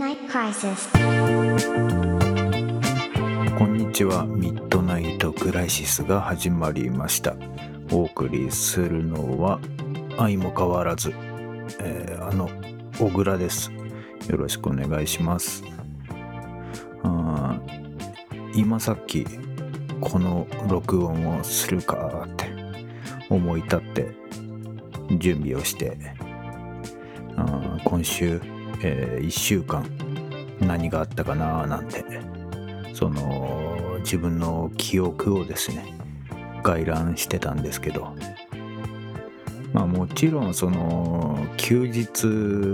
[0.00, 0.88] Midnight Crisis
[3.58, 4.24] こんにちは。
[4.24, 7.36] ミッドナイトクライシスが始まりました。
[7.92, 9.60] お送りするのは
[10.16, 11.12] 相も変わらず、
[11.80, 12.48] えーあの
[12.98, 13.70] 小倉です。
[14.30, 15.62] よろしくお願いします。
[17.02, 17.60] あ
[18.54, 19.26] 今さっき
[20.00, 22.46] この録音をするかって
[23.28, 24.08] 思い立って
[25.18, 25.98] 準備をして
[27.36, 28.40] あ今週、
[28.82, 29.84] え1週間
[30.60, 32.04] 何があったかななんて。
[32.92, 35.94] その自分の記憶をですね
[36.62, 38.14] 概覧してたんですけど。
[39.72, 42.26] まあもちろんその休日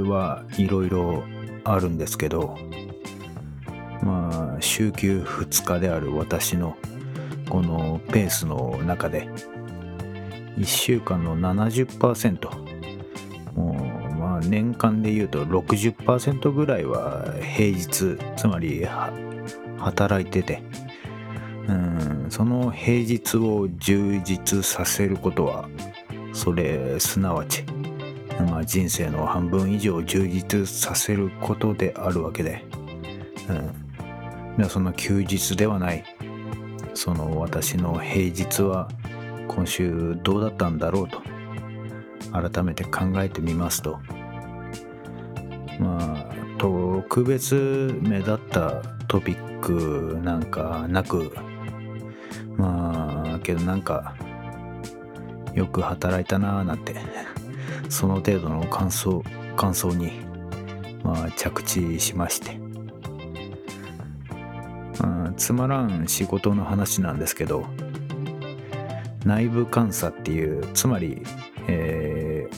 [0.09, 1.23] はいろいろ
[1.64, 2.56] あるんですけど
[4.02, 6.77] まあ週休2日である私の
[7.50, 9.28] このペースの中で
[10.56, 13.86] 1週間の70%もう
[14.48, 18.86] 年間で言うと60%ぐらいは平日つまり
[19.78, 20.62] 働いてて。
[21.69, 25.69] うんその平日を充実させることは
[26.33, 27.64] それすなわち、
[28.50, 32.64] まあ、人生の半分以上充実させることであるわけで,、
[33.48, 36.05] うん、でその休日ではない。
[36.94, 38.89] その私の平日は
[39.48, 41.20] 今週どうだったんだろうと
[42.33, 43.98] 改めて考えてみますと。
[45.78, 45.98] ま
[46.30, 51.33] あ特別目立ったトピックなんかなく
[52.56, 54.14] まあけどなんか
[55.55, 56.94] よく働いたなーなんて
[57.88, 59.22] その程度の感想
[59.56, 60.12] 感想に
[61.02, 62.58] まあ着地しまして、
[65.02, 67.67] うん、つまらん仕事の話なんですけど
[69.24, 71.22] 内部監査っていうつまり、
[71.68, 72.05] えー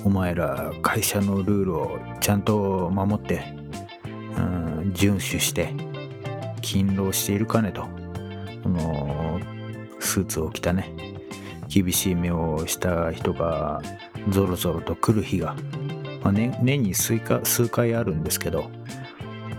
[0.08, 3.42] お前ら会社のルールをちゃんと守って、
[4.38, 5.74] うん、遵守して
[6.62, 7.82] 勤労しているかねと。
[8.62, 9.38] この
[10.00, 10.91] スーツを着たね。
[11.69, 13.82] 厳しい目をした人が
[14.30, 15.54] ぞろぞろと来る日が、
[16.25, 18.70] まあ年年に数回数回あるんですけど、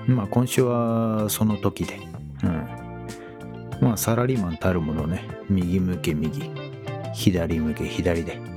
[0.07, 1.99] まあ、今週はその時で、
[2.43, 5.27] うん、まあサラリーマンたるものね。
[5.47, 6.49] 右向け右。
[7.13, 8.48] 左向け左で。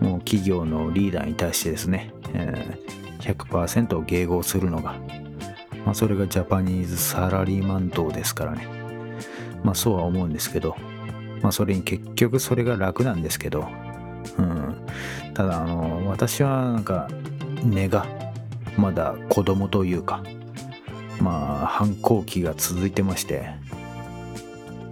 [0.00, 4.94] もう企業のリーダーに対してですね、えー100%迎合するのが、
[5.86, 8.68] まあ、それがジャパニーズサラリーマン道ですからね。
[9.62, 10.76] まあそうは思うんですけど
[11.40, 13.66] まあそれに結局それが楽なんですけど、
[14.36, 14.76] うん、
[15.32, 17.08] ただあの私はなんか
[17.64, 18.06] 根が
[18.76, 20.22] まだ子供というか
[21.18, 23.48] まあ反抗期が続いてまして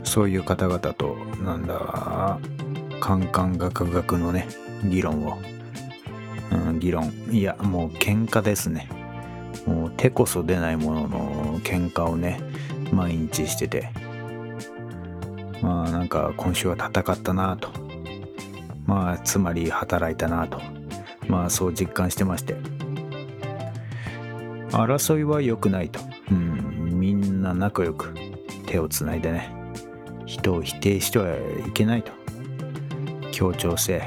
[0.04, 2.38] そういう方々となんだ
[3.00, 4.48] カンカンガクガクのね
[4.84, 5.38] 議論を、
[6.50, 7.12] うん、議論。
[7.30, 8.88] いやもう喧嘩ですね。
[9.66, 12.40] もう手こそ出ないものの喧嘩をね
[12.92, 13.90] 毎日してて。
[15.62, 17.70] まあなんか今週は戦ったなと。
[18.86, 20.60] まあつまり働いたなと。
[21.28, 22.56] まあそう実感してまして。
[24.70, 26.00] 争いは良くないと、
[26.30, 28.14] うん、みんな仲良く。
[28.66, 29.52] 手をつないでね。
[30.24, 32.12] 人を否定してはいけないと。
[33.30, 34.02] 協調性。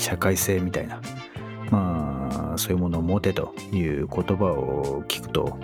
[0.00, 1.00] 社会性みたいな。
[1.70, 5.56] まあそういうものを持てという言葉を聞くと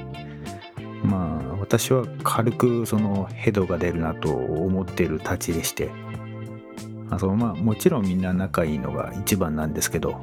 [1.02, 5.91] まあ私は軽くそのヘドが出るなと思っているたちでして。
[7.08, 10.20] あそのまあもちろんみんな仲いいのが一番なんですけど。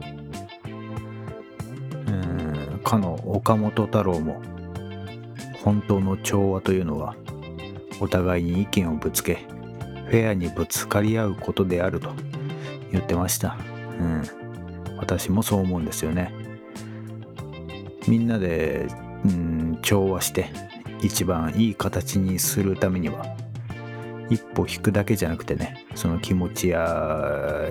[2.07, 4.41] うんかの岡本太郎も
[5.63, 7.16] 本当の調和というのは
[8.01, 9.45] お互いに意見をぶつけ
[10.07, 12.12] フェアにぶつかり合うことであると
[12.91, 13.73] 言ってました。
[14.00, 14.24] うん
[14.98, 16.34] 私もそう思うんですよね
[18.07, 18.88] みんなで、
[19.25, 20.50] うん、調和して
[21.01, 23.25] 一番いい形にするためには
[24.30, 26.86] 一歩引くだけじゃなくてねその気持ちや、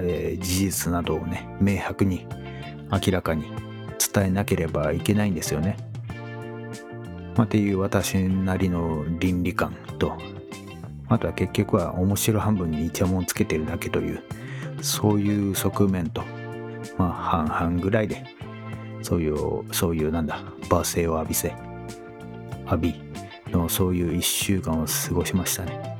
[0.00, 2.26] えー事実などをね明白に
[2.90, 3.44] 明らかに
[4.12, 5.76] 伝えなければいけないんですよね。
[7.36, 10.18] まあ、っていう私なりの倫理観と
[11.08, 14.22] あとは結局は面白半分にイチャモンつけてるだけという
[14.82, 16.22] そういう側面と
[16.98, 17.12] まあ
[17.46, 18.24] 半々ぐらいで
[19.02, 21.54] そういうそういうなんだ罵声を浴びせ
[22.66, 22.94] 浴び
[23.50, 25.92] のそういう一週間を過ごしましたね。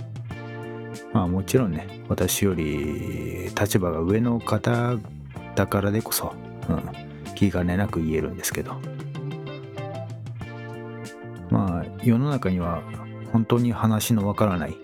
[1.12, 4.96] まあもちろんね私より立場が上の方
[5.54, 6.34] だからでこそ、
[6.68, 8.76] うん、気兼ねなく言えるんですけど
[11.50, 12.82] まあ世の中には
[13.30, 14.76] 本当に話のわからない、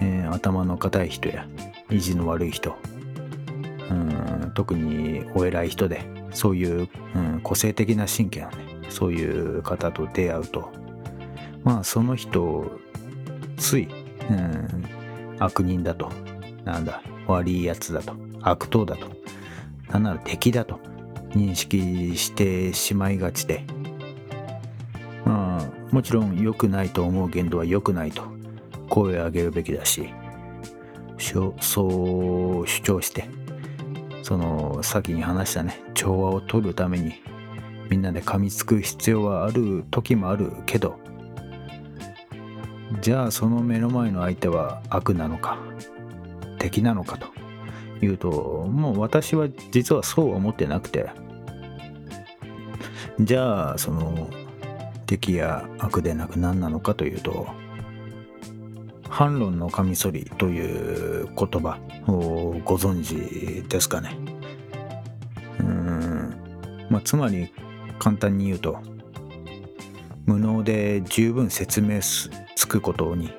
[0.00, 1.46] えー頭の固い人や
[1.90, 2.76] 意地の悪い人
[4.54, 10.70] 特にお偉い人でそういう、うん個性的な神経をねそういう方と出会うと。
[11.62, 12.78] まあその人
[13.56, 13.88] つい、
[14.30, 14.84] うん、
[15.38, 16.10] 悪人だと。
[16.64, 18.14] なんだ悪いやつだと。
[18.40, 19.08] 悪党だと。
[19.90, 20.80] なんなら敵だと。
[21.30, 23.64] 認識してしまいがちで。
[25.24, 28.22] まあもちろん良くないと思う言動は良くないと。
[28.88, 30.08] 声を上げるべきだし。
[31.18, 31.54] そ
[32.62, 33.28] う主張して。
[34.24, 37.16] その先に話したね調和を取るために
[37.90, 40.98] みんなで噛みつく必要はある時もあるけど
[43.02, 45.58] じゃあその目の前の相手は悪なのか
[46.58, 47.26] 敵なのかと
[48.02, 48.30] いうと
[48.66, 51.06] もう私は実はそうは思ってなくて
[53.20, 54.30] じゃあその
[55.04, 57.48] 敵や悪でなく何なのかというと
[59.08, 64.16] 反論のカミソリという言葉をご存知ですかね。
[65.60, 66.34] うん。
[66.90, 67.50] まあつまり
[67.98, 68.78] 簡単に言うと
[70.26, 73.30] 無能で十分説明つくことに、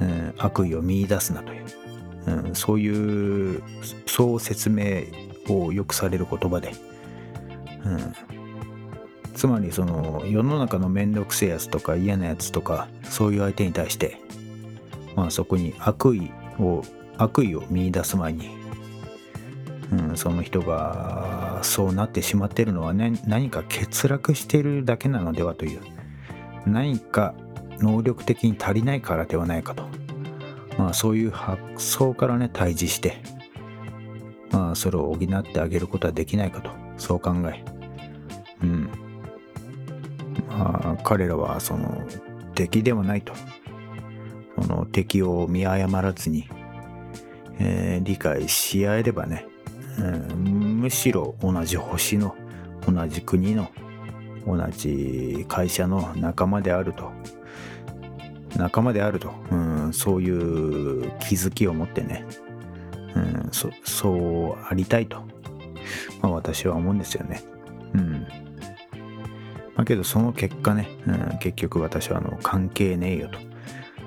[0.00, 1.64] うん、悪意を見いだすなという、
[2.26, 3.62] うん、そういう
[4.06, 5.04] そう説明
[5.48, 6.72] をよくされる言葉で、
[7.84, 8.14] うん、
[9.34, 14.20] つまりその世の中の面倒くせえやつとか嫌なやつとかそういう相手に対して
[15.16, 16.82] まあ、そこに悪意を
[17.18, 18.50] 悪意を見出す前に、
[19.92, 25.80] うん、その人がそうなってしまっているのは、ね、何か欠落しているだけなのではという
[26.66, 27.34] 何か
[27.78, 29.84] 能力的に足りないからではないかと、
[30.78, 33.22] まあ、そういう発想からね対峙して、
[34.50, 36.70] まあ、それを補ってあげることはできないかと。
[36.96, 37.64] そう考え。
[38.62, 38.90] うん。
[40.48, 42.02] まあ彼らはその
[42.54, 43.32] 敵ではないと。
[44.60, 46.46] この敵を見誤らずに、
[47.58, 49.46] えー、理解し合えればね、
[49.98, 52.36] うん、むしろ同じ星の
[52.86, 53.70] 同じ国の
[54.46, 57.10] 同じ会社の仲間であると
[58.56, 62.26] 仲間であると、うん、そういう気づきを持ってね、
[63.14, 65.20] うん、そそうありたいと、
[66.20, 67.42] まあ、私は思うんですよね。
[67.94, 68.26] うん
[69.74, 73.38] まあ、けどその結果ね、うん、結局私はあの関係ねえよと。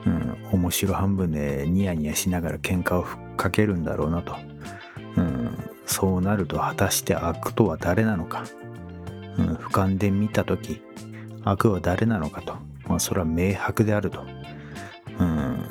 [0.06, 4.38] うん、面白半分でニヤニヤしながら喧嘩をふっかけるんだろうなと、
[5.18, 8.46] うん、そうなると果たして悪とは誰なのか、
[9.38, 10.82] うん、俯瞰で見た時
[11.44, 12.56] 悪は誰なのかと、
[12.88, 14.24] まあ、それは明白であると、
[15.20, 15.66] うん、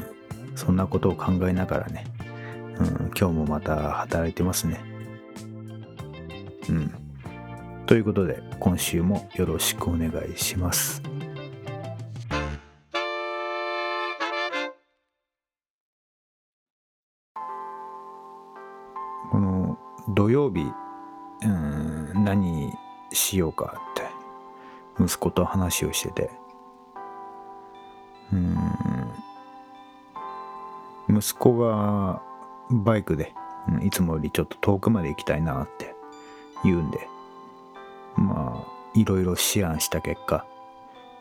[0.54, 2.04] そんなことを考えながらね、
[2.78, 2.86] うん、
[3.18, 4.78] 今日もまた働いてますね。
[6.68, 6.94] うん。
[7.86, 11.02] ということで今週もよろしくお願いします。
[20.14, 20.64] 土曜日、
[21.44, 22.72] うん、何
[23.12, 26.30] しようかって息子と話をしてて、
[28.32, 28.36] う
[31.12, 32.22] ん、息子が
[32.70, 33.34] バイクで、
[33.82, 35.94] いつもよりちょっと遠くまで行きたいなって
[36.64, 37.08] 言うんで、
[38.16, 40.46] まあ、いろいろ思案した結果、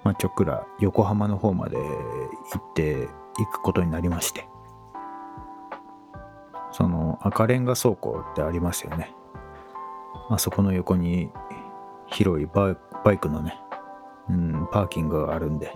[0.04, 1.84] まあ、ちょっくら横浜の方まで行
[2.58, 3.08] って
[3.38, 4.48] 行くことになりまして、
[6.72, 9.14] その赤レンガ倉庫ってありますよね。
[10.30, 11.30] あそこの横に
[12.08, 12.76] 広いバ
[13.12, 13.60] イクのね、
[14.30, 15.74] うん、パーキングがあるんで、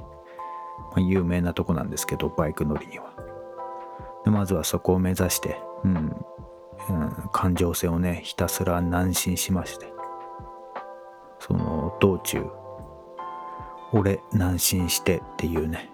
[0.91, 3.13] まあ、有名なとこなんですけど、バイク乗りには。
[4.23, 6.15] でまずはそこを目指して、うん、
[6.89, 9.93] うん、環状線をね、ひたすら南進しまして、
[11.39, 12.43] その道中、
[13.93, 15.89] 俺南進してっていうね、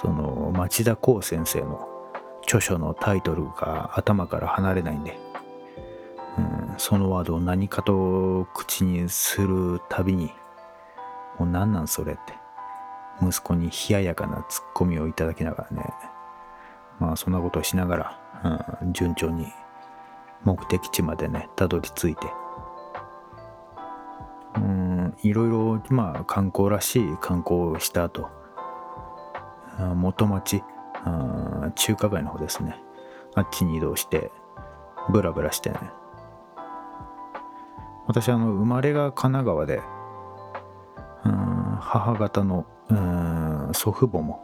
[0.00, 1.88] その町田光先生の
[2.44, 5.18] 著書のタイトルが頭から離れないんで、
[6.38, 10.32] うん、そのワードを何かと口にするたびに、
[11.38, 12.34] もう何なんそれって、
[13.22, 15.90] 息子に冷ややかなツッコミをいただきながらね、
[16.98, 19.46] まあそんなことをしながら、うん、順調に
[20.44, 22.26] 目的地までね、たどり着いて、
[24.56, 28.28] うん、いろいろ、まあ観光らしい観光をした後、
[29.94, 30.62] 元町、
[31.74, 32.80] 中華街の方ですね。
[33.34, 34.30] あっちに移動して、
[35.10, 35.78] ブラブラしてね。
[38.06, 39.82] 私、あの、生まれが神奈川で、
[41.80, 42.66] 母方の
[43.72, 44.42] 祖父母も、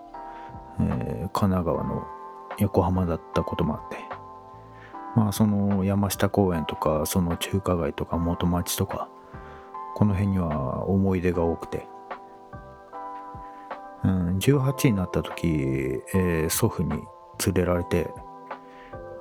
[0.81, 2.07] えー、神奈川の
[2.59, 3.97] 横浜だったこともあって、
[5.17, 9.09] まあ、その山下公園とか、その中華街とか元町とか、
[9.95, 11.88] この辺には思い出が多くて、
[14.04, 15.47] うん、18になった時、
[16.14, 16.90] えー、祖父に
[17.45, 18.11] 連れられて、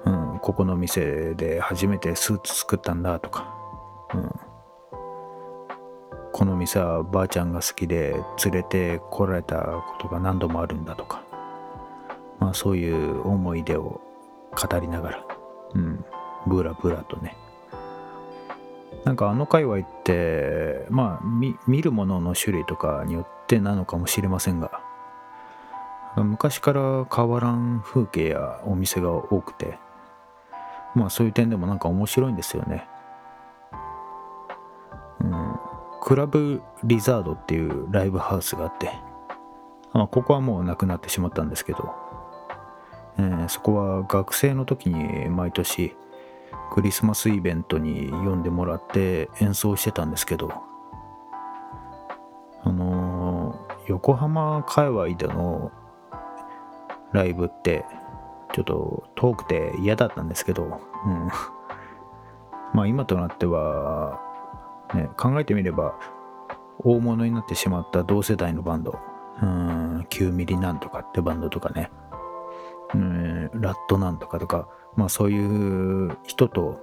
[0.06, 3.54] うん、ここの店で初めてスーツ作ったんだとか、
[4.14, 4.32] うん、
[6.32, 11.24] この店はばあちゃんが好きで連れてこられたことが何度もあるんだとか、
[12.40, 14.02] まあそういう思い出を
[14.52, 15.26] 語りながら、
[15.76, 16.06] うん、
[16.48, 17.36] ブラブラとね。
[19.06, 21.26] なんかあの界隈って、まあ
[21.68, 24.82] 見るものの種類とかによってなのかもしれませんが、
[26.16, 29.80] 昔から変わらん風景やお店が多くて、
[30.94, 32.88] まあそういう点でもなんか面白いんですよね。
[35.22, 35.56] うん、
[36.02, 38.92] クラブリザードっていうライブハウスがあって、
[39.94, 41.94] まあ、ここはもうなくなってしまったんですけど、
[43.18, 45.96] えー、そこは学生の時に毎年
[46.72, 50.69] クリスマスイベントに呼んでもらって演奏してたんですけど、
[53.90, 55.72] 横浜界隈での
[57.12, 57.86] ライブって
[58.54, 61.30] ちょっと遠くて嫌だったんですけど、うん、
[62.74, 64.20] まあ今となっては、
[64.94, 65.96] ね、考えてみれば
[66.84, 69.00] 大物になってしまった同世代のバンド、
[69.42, 71.90] うん、9ミリなんとかってバンドとかね、
[72.94, 76.78] うん、ラットなんとかとか、まあそういう人と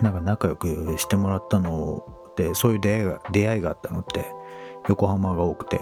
[0.00, 2.02] なんか仲良くしてもらったの
[2.36, 4.26] で、そういう出会いが出会いがあったのって
[4.88, 5.80] 横浜が多くて、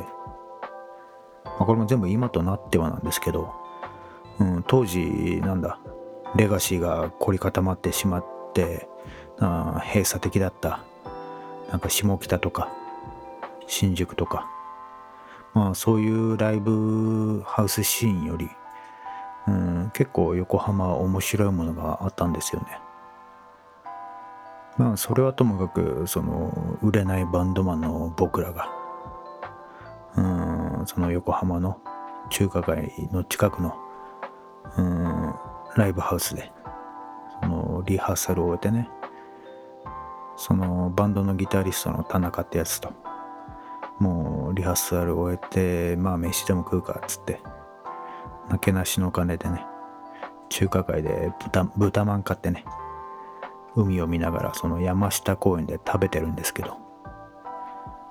[1.45, 3.53] これも全部今となってはなんですけど、
[4.41, 5.79] うん、当時なんだ
[6.37, 8.89] レガシーが凝り固まってしまって
[9.39, 10.81] あ閉鎖的だった
[11.71, 12.69] なんか下北とか
[13.67, 14.49] 新宿とか
[15.55, 18.49] まあそういうライブハウスシーンより、
[19.49, 22.79] うん、結構横浜は面白いものがあったんですよね。
[24.79, 28.71] まあそれはともかくその売れないバンドマンの僕らが
[30.17, 31.79] うんその横浜の
[32.31, 33.77] 中華街の近くの
[34.77, 35.35] うん
[35.77, 36.53] ライブハウスで
[37.41, 38.89] そのリハーサルを終えてね
[40.37, 42.93] そのバンドのギタリストの田中ってやつと
[43.99, 47.41] もうリハーサルを終えてまあ飯でも食うかっつって
[48.49, 49.65] なけなしの金でね
[50.49, 52.65] 中華街で豚豚まん買ってね
[53.75, 56.77] 海を見ながらその山下公園で食べてるんですけど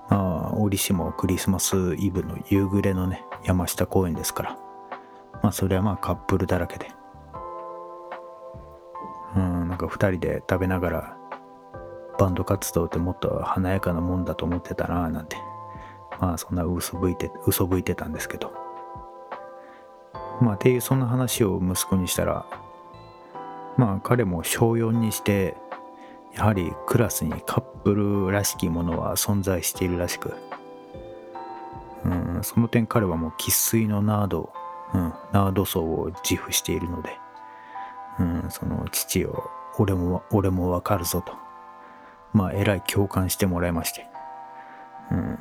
[0.10, 4.58] あ折しもクリスマスイブの夕暮れのね山下公園ですから。
[5.42, 6.92] まあそれはまあカップルだらけで。
[9.36, 11.18] うんなんか2人で食べながら
[12.20, 15.38] バンド活動ってもっと華やかなもんだと思ってたななんて。
[16.20, 18.54] まあそんな嘘吹いて嘘吹いてたんですけど。
[20.42, 22.46] まあっていうそんな話を息子にしたら
[23.78, 25.56] まあ彼も小4にして
[26.36, 30.34] やはりクラスにカップルらしきものは存在しているらしく
[32.06, 34.52] うんその点彼はもう生粋のナード
[34.94, 37.18] うん、ナード層を自負しているので、
[38.20, 41.34] うん、その父を俺も俺もわかるぞと。
[42.34, 44.08] まあえらい共感してもらいまして、
[45.12, 45.40] うん、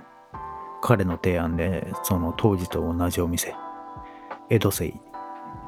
[0.82, 3.54] 彼の提案でその当時と同じお店
[4.48, 5.00] 江戸清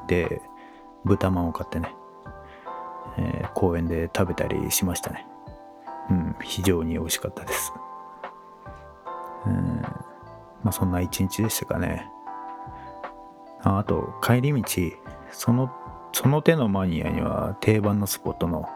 [0.07, 0.41] で
[1.05, 1.95] 豚まんを買ってね、
[3.63, 5.25] 公園で食べたりしましたね
[6.09, 7.73] うん非常に美味しかったです
[9.45, 9.81] うん
[10.63, 12.13] まあそんな一日でしたかね
[13.63, 14.63] ああと、帰り道、
[15.31, 15.71] その、
[16.11, 18.67] その手のマニアには定番のスポットの、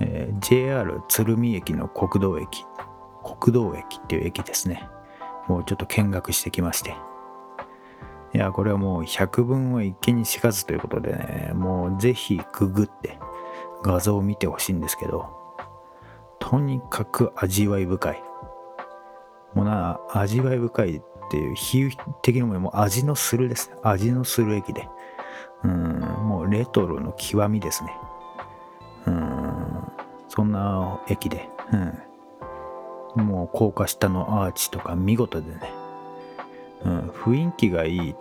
[0.00, 2.66] えー、JR 鶴見駅の国道駅、
[3.40, 4.88] 国道駅っていう駅ですね。
[5.46, 6.96] もうちょっと見学してきまして。
[8.34, 13.18] いや、これはもう百分は一見にしかずということでね、もうぜひくぐって
[13.82, 15.26] 画像を見てほしいんですけど、
[16.38, 18.22] とにかく味わい深い。
[19.54, 24.88] もうな、味わい深いっていう比喩的にももう味のするです味のする駅で。
[25.64, 27.92] うんもうレトロの極みですね。
[29.06, 29.92] うん
[30.28, 31.48] そんな駅で、
[33.16, 35.72] うん、もう高架下のアーチとか見事でね、
[36.84, 38.16] うん、雰囲気がいいっ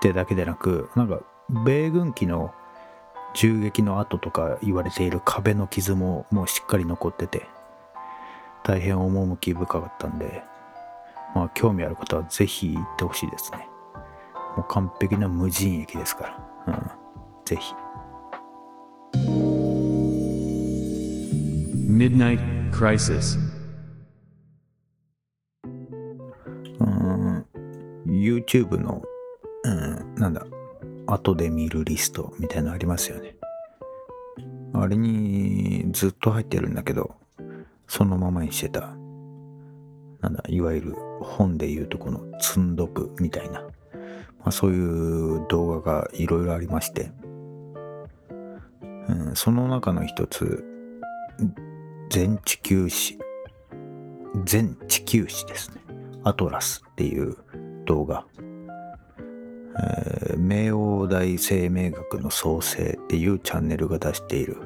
[0.00, 1.20] てだけでなくなんか
[1.64, 2.54] 米軍機の
[3.34, 7.46] 銃撃の跡とか言われている壁の傷ももうしっかり残ってて
[8.64, 10.44] 大変趣深かったんで
[11.34, 13.66] まあ、興味ある方はぜひ行ってほしいですね。
[14.56, 16.90] もう完璧な無人駅ですから、うん、
[17.44, 17.72] ぜひ。
[21.88, 23.38] Midnight Crisis
[26.80, 27.46] うん。
[28.06, 29.02] YouTube の、
[29.64, 30.44] うん、なんだ
[31.12, 33.36] 後で見るリストみたいなのありますよね
[34.74, 37.14] あれにずっと入ってるんだけど
[37.86, 38.94] そのままにしてた
[40.20, 43.68] なんだいわゆる本でいうとこの積んどくみたいな、ま
[44.46, 47.10] あ、そういう動画がいろいろありまして、
[49.08, 50.64] うん、その中の一つ
[52.08, 53.18] 全地球史
[54.44, 55.82] 全地球史ですね。
[56.24, 57.36] アトラスっていう
[57.84, 58.24] 動画。
[59.82, 64.56] えー、明王大生命学の創生っていうチャンネルが出している。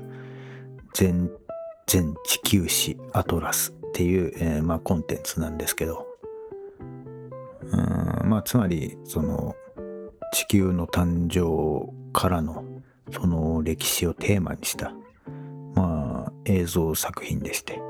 [0.94, 1.30] 全
[1.86, 6.06] 全地球史アトラスっていう、えー、まあ、コンテンツなんですけど、
[7.72, 9.54] うんまあ、つまりその
[10.32, 12.64] 地球の誕生からの
[13.12, 14.92] その歴史をテーマにした、
[15.74, 17.80] まあ、映像作品でして。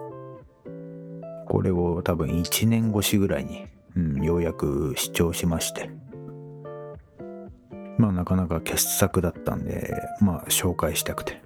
[1.47, 3.67] これを多分1年越しぐらいに、
[3.97, 5.91] うん、ようやく視聴しまして。
[7.99, 11.43] まあなかなか傑作だったんでまあ紹介したくて。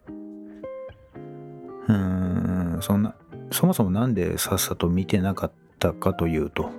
[1.89, 3.15] うーんそんな
[3.51, 6.71] そもそもなんでさっさと見てなかったかというと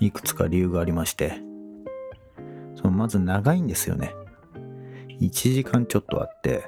[0.00, 1.50] いくつか理由がありまして。
[2.80, 4.14] そのまず長いんですよね。
[5.20, 6.64] 1時間ちょっとあって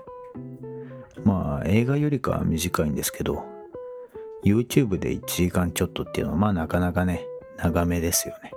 [1.25, 3.45] まあ映画よりかは短いんですけど
[4.45, 8.53] YouTube で1時間ちょっとっていうのはまあなかなかね長めですよね。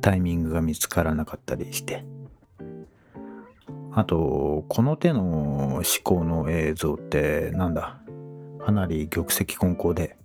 [0.00, 2.04] タイミングが見つからなかったりして。
[3.94, 7.98] あとこの手の思考の映像ってなんだ？
[8.64, 10.16] かなり玉石混交で、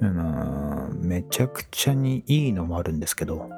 [0.00, 3.48] うん、めちゃくちゃにいいのもあるんですけど。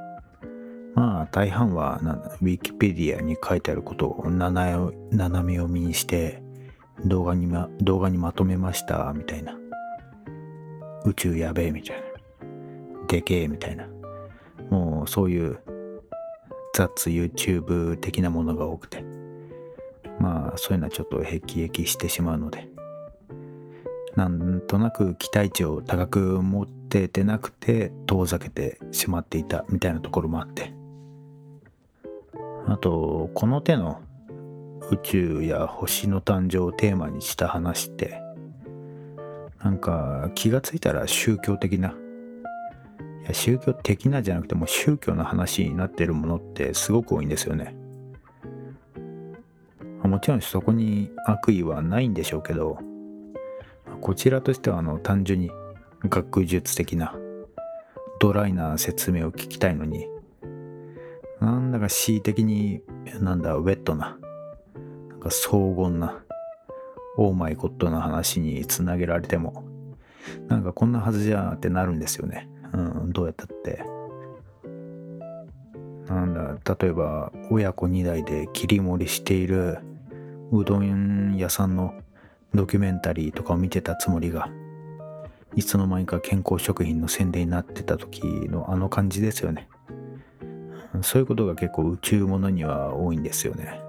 [0.94, 2.00] まあ大半は
[2.42, 4.92] ウィキペディアに書いてあることを斜
[5.44, 6.42] め読みにして
[7.04, 9.56] 動画にま動画にまとめましたみたいな。
[11.04, 12.02] 宇宙やべえみたいな。
[13.06, 13.86] でけえみたいな。
[14.70, 15.60] もうそういう
[16.74, 19.04] 雑 YouTube 的なものが多くて。
[20.20, 22.68] まあそういうのはちょっと辟易してしまうので。
[24.16, 30.72] なんとなく期待値を高く持っててなくて遠ざけてしまっていたみたいなところもあって。
[32.66, 34.00] あとこの手の
[34.90, 38.20] 宇宙や星の誕生をテーマにした話って
[39.62, 41.94] なんか気がついたら宗教的な
[43.32, 47.74] 宗教的なじゃなくても宗教の話になってるものってすごく多いんですよね。
[50.02, 52.78] もちろんそこに悪意はないんでしょうけど
[54.00, 55.50] こちらとしてはあの単純に
[56.04, 57.14] 学術的な
[58.20, 60.08] ドライな説明を聞きたいのに
[61.40, 62.80] なんだか恣意的に
[63.20, 64.18] なんだウェットな
[65.08, 66.22] なんか荘厳な
[67.16, 69.64] オーマイゴッドな話につなげられても
[70.48, 72.48] なんかこんなはずじゃってなるんですよね。
[72.72, 73.82] うんどうやったって。
[76.06, 79.78] なんだ例えば親子2代で切り盛りしている
[80.50, 81.92] うどん屋さんの
[82.54, 84.48] ドキュメンタリーとかを見てたつもりが
[85.54, 89.68] いつの間にか健康食品の宣伝になってた時のあの感じですよね。
[91.02, 93.80] そういうことが結構宇宙ものには多いんですよね。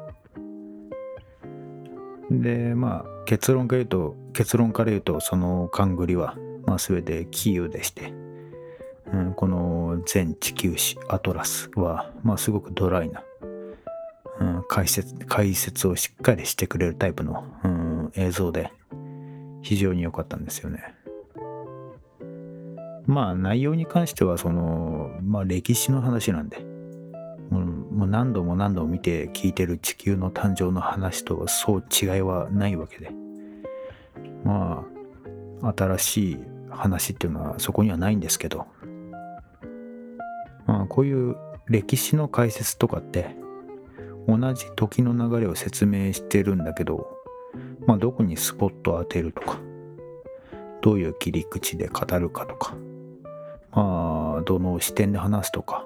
[2.32, 8.14] でまあ結論から言うと結論から言うとその勘繰りは、まあ、全てキーウでして、
[9.14, 13.24] うん、この全地球史アトラスは、まあ、すごくドライな、
[14.40, 18.72] うん、解説解説をしっかりしてくれるタイプの、うん、映像で
[19.62, 20.96] 非常に良かったんですよね。
[23.06, 26.64] まあ内容に関してはその、まあ、歴史の話なんで、
[28.00, 33.12] もう何度も何度も見て聞いてる地球の誕生の話とそう違いはないわけで
[34.44, 34.86] ま
[35.62, 38.68] あ新しい話っていうのはそこにはないんですけど
[40.70, 41.36] まあこういう
[41.68, 43.36] 歴史の解説とかって
[44.28, 47.08] 同じ時の流れを説明してるんだけど
[47.86, 49.60] まあどこにスポットを当てるとか
[50.82, 52.76] どういう切り口で語るかとか
[53.72, 55.86] まあどの視点で話すとか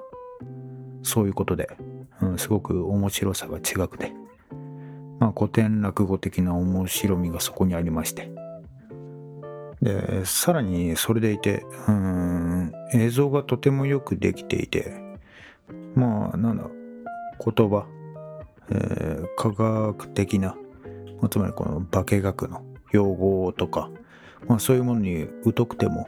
[1.02, 1.70] そういうことで
[2.24, 4.14] うん、すごく面白さが違くて、
[5.20, 8.32] まあ、古典落語的な面白みがそこにありまして、
[9.84, 14.94] で、さらにそれでいて、うん、映像がとてもよくできていて、
[15.94, 16.64] まあ、なんだ、
[17.44, 17.86] 言葉、
[18.70, 20.56] えー、科学的な、
[21.22, 23.92] ま、つまりこの化学の用語とか、
[24.48, 26.08] まあ、そういうものに疎くても、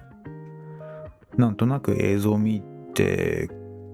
[1.36, 3.50] なんとなく映像を見て、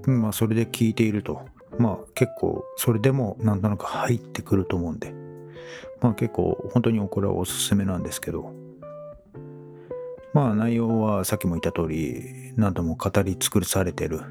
[0.05, 1.41] まあ、それで聞いていると、
[1.79, 5.13] まあ結構それでもなんとなく入ってくると思うんで、
[6.01, 8.53] まあ結構本当にこれはおすすめなんですけど、
[10.33, 14.21] まあ内容はさっきも言った通り何度も語り尽くされてる。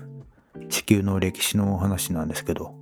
[0.69, 2.75] 地球の歴史の話なんですけど、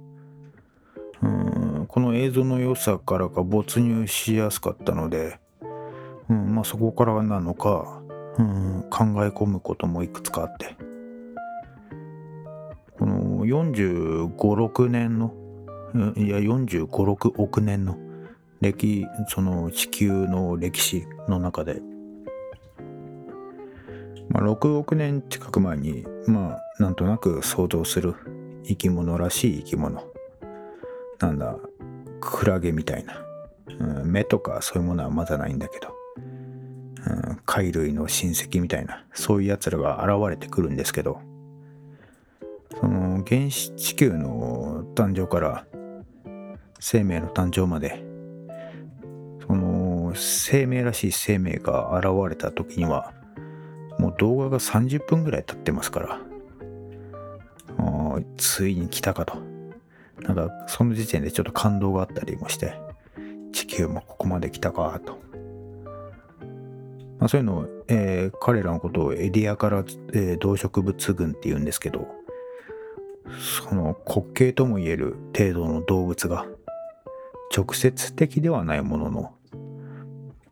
[1.23, 5.41] うんこの映像の良さからか没入しやすかったので、
[6.29, 8.03] うんまあ、そこからなのか、
[8.39, 10.77] うん、考え込むこともいくつかあって、
[12.99, 15.33] この45、6年の、
[16.17, 17.97] いや45、6億年の
[18.61, 21.81] 歴、その地球の歴史の中で、
[24.31, 28.15] まあ、6億年近く前にまあなんとなく想像する
[28.65, 30.05] 生き物らしい生き物。
[31.19, 31.57] なんだ
[32.21, 33.25] クラゲみたいな、
[33.81, 35.95] うん、目とかそういうものはまだないんだけど、
[37.07, 39.05] うん、貝類の親戚みたいな。
[39.15, 41.21] そういうやつらが現れてくるんですけど。
[42.81, 45.67] その原始地球の誕生から
[46.79, 48.05] 生命の誕生まで
[49.47, 53.13] その生命らしい生命が現れた時には
[54.19, 56.21] 動画が30分ぐらい経ってますから。
[58.37, 59.37] ついに来たかと。
[60.23, 62.75] なんかその時点でちょっと感動があったりもして
[63.53, 65.19] 地球もここまで来たかと、
[67.19, 72.09] まあ、そういうのを、えー、彼らのことをエディアから、えー、動植物群っていうんですけど
[73.69, 76.47] その滑稽とも言える程度の動物が
[77.57, 79.35] 直接的ではないものの、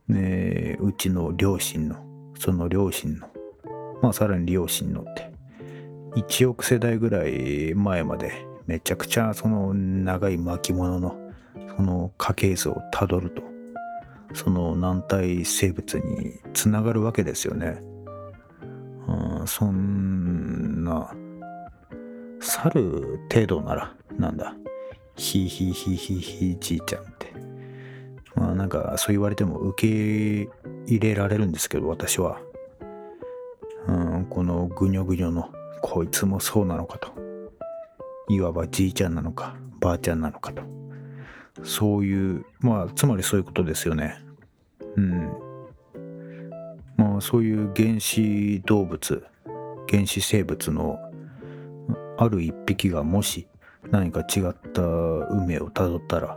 [0.08, 1.96] ね、うちの両親の
[2.38, 3.26] その両親の
[4.02, 5.30] まあさらに両親のって。
[6.16, 11.14] 1億世代ぐらい前までめちゃくちゃその長い巻物の
[11.76, 13.42] その家系図をたどると
[14.32, 17.82] その軟体生物につながるわけですよね。
[19.06, 21.14] うん、そんな
[22.40, 24.54] 猿程度ならなんだ
[25.16, 27.32] ひひひひひじいちゃんって。
[28.34, 30.50] まあなんかそう言われても受け
[30.86, 32.40] 入れられるんですけど私は、
[34.30, 35.50] このぐにょぐにょの
[35.82, 37.12] こいつもそうなのかと。
[38.28, 40.62] いわばじいちゃんなのかばあちゃんなのかと。
[41.62, 44.18] そういうまあつまりそういうことですよね。
[44.96, 45.32] うん。
[46.96, 49.24] まあそういう原始動物
[49.88, 50.98] 原始生物の
[52.18, 53.46] ある一匹がもし
[53.90, 56.36] 何か違った運命をたどったら、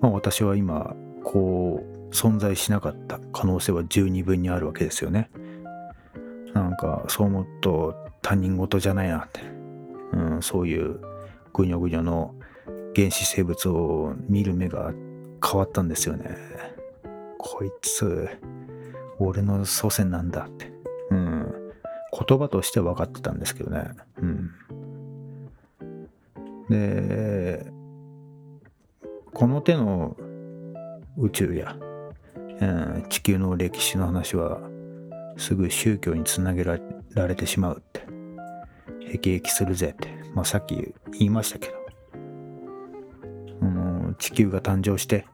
[0.00, 5.30] まあ、私は今こう存在しなかった可能性は十二分にあるわけですよね。
[6.54, 9.40] なんかそう思うと他人事じゃないなって、
[10.12, 11.00] うん、そういう
[11.52, 12.34] ぐにょぐにょの
[12.94, 14.92] 原始生物を見る目が
[15.44, 16.36] 変わったんですよね。
[17.38, 18.28] こいつ
[19.18, 20.72] 俺の祖先なんだって、
[21.10, 21.72] うん、
[22.26, 23.90] 言葉として分かってたんですけどね。
[24.18, 24.50] うん
[26.68, 27.66] で、
[29.32, 30.16] この手の
[31.18, 31.76] 宇宙や、
[32.60, 34.60] うん、地球の歴史の話は
[35.36, 36.78] すぐ宗教につなげら
[37.26, 38.02] れてしまうって、
[39.12, 40.94] へきへきするぜって、まあ、さっき言
[41.28, 41.74] いましたけど、
[43.62, 45.26] うん、地球が誕生して、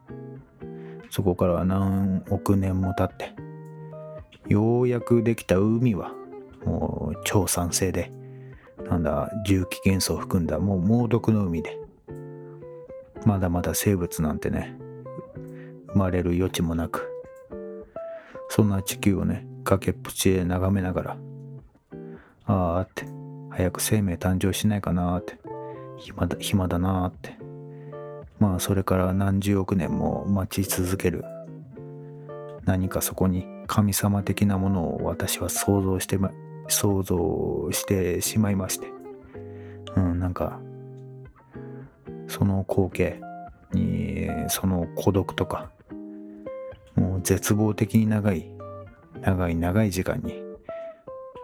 [1.11, 3.35] そこから何億年も経って、
[4.49, 6.13] ようやくできた海は
[6.65, 8.11] もう超酸性で、
[8.89, 11.79] なんだ、重機元素を含んだもう猛毒の海で、
[13.27, 14.77] まだまだ生物なんてね、
[15.93, 17.09] 生まれる余地もなく、
[18.51, 21.17] そんな地球をね、崖っぷちへ眺めながら、
[22.47, 23.05] ああって、
[23.51, 25.39] 早く生命誕生しないかなって、
[25.99, 27.39] 暇だ、暇だなって。
[28.41, 31.25] まあそれから何十億年も待ち続ける。
[32.65, 36.19] 何かそこに神様的なものを私は想像して
[36.67, 38.89] 想像してしまいまして、
[39.97, 40.59] うん、なんか
[42.27, 43.21] その光景
[43.73, 45.71] にその孤独とか
[46.95, 48.51] もう絶望的に長い
[49.21, 50.43] 長い長い時間に、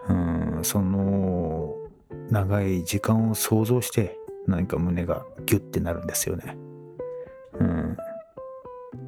[0.09, 0.13] う
[0.59, 1.75] ん、その
[2.29, 6.57] 長い時間を想像して何か胸がギュッてなるんですよね。
[7.59, 7.97] うん、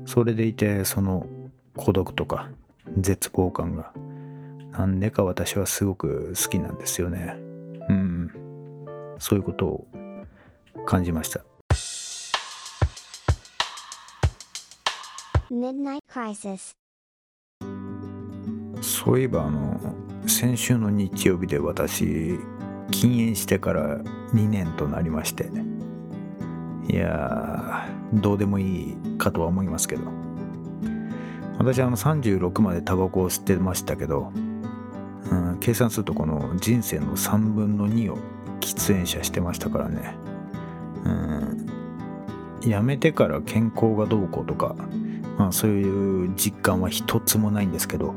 [0.06, 1.28] それでいてその
[1.75, 2.49] 孤独とか
[2.97, 3.91] 絶望感が
[4.71, 7.36] なんでか私はすごく好きなんですよね。
[7.89, 8.32] うん。
[9.19, 9.88] そういうことを
[10.86, 11.43] 感じました。
[18.82, 19.80] そういえばあの
[20.28, 22.39] 先週の日曜日で私
[22.91, 24.00] 禁煙してから
[24.34, 25.50] 2年となりまして
[26.88, 30.04] いやどうでもいいかとは思いますけど。
[31.60, 34.32] 私あの36までタバコを吸ってましたけど
[35.32, 38.17] うん、計算するとこの人生の3分の2を
[38.60, 40.15] 喫煙者してましたからね、
[41.06, 44.76] うん、やめてから健康がどうこうとか、
[45.39, 48.13] まあ、そういう実感は一つもないんですけど。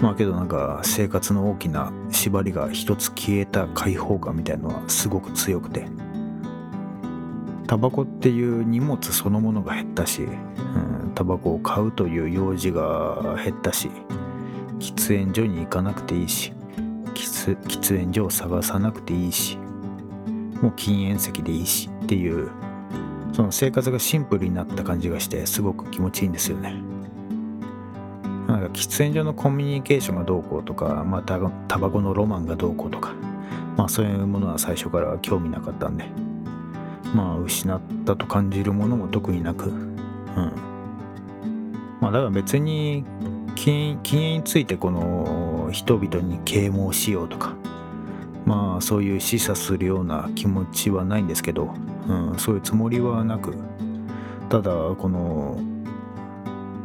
[0.00, 5.86] まあけどなんか生活の大きな縛りが一つ消えた解放感みたいのはすごく強くて。
[7.68, 10.26] タバコっていう荷物そのものが減ったし、う
[11.06, 13.90] ん、タバコを買うという用事が減ったし
[14.78, 16.52] 喫煙所に行かなくていいし
[17.14, 19.56] 喫煙所を探さなくていいし
[20.60, 22.50] もう禁煙席でいいしっていう
[23.32, 26.74] その生活がシンプルになった感じがしてすごく気持ちいいんですよね
[28.46, 31.38] なんか喫煙所のコミュニケーションがどうこうとか、まあ、タ
[31.78, 33.14] バコのロマンがどうこうとか、
[33.76, 36.04] まあ、そういうものは最初から興味なかったんで、
[37.14, 40.52] まあ、失ったと感じるものも特になく、うん。
[42.00, 43.04] まあ、だから別に
[43.54, 47.54] 禁煙についてこの人々に啓蒙しようとか、
[48.44, 51.74] まあそういう示唆するような気持ちはないんですけど、
[52.08, 53.54] うん、そういうつもりはなく
[54.48, 55.58] ただこの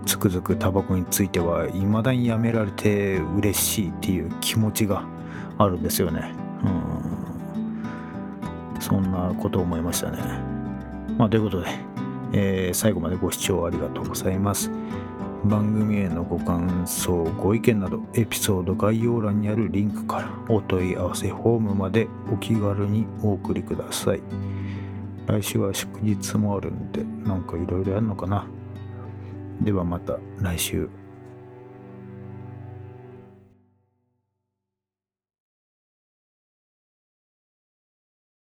[0.06, 5.03] つくづくタバコについてはいまだにやめられて嬉しいっていう気持ちが
[5.58, 6.34] あるんですよね。
[6.63, 10.19] うん、そんなこと思いましたね。
[11.17, 11.67] まあということで、
[12.32, 14.71] えー、最後までご視聴ありがとうございます。
[15.43, 24.21] 番組へのご感想、ご意見など、エピソード概要欄にあるリンクからお問い合わせフォームまでお気軽にお送りください。
[25.27, 28.47] 来週は祝日もあるんで、なんかいろいろやるのかな。
[29.61, 30.89] ではまた来週。